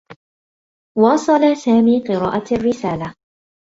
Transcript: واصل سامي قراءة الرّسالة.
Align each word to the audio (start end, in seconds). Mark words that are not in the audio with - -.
واصل 0.97 1.57
سامي 1.57 1.99
قراءة 2.07 2.53
الرّسالة. 2.55 3.13